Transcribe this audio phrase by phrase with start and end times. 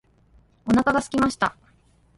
[0.65, 1.55] お腹が空きました。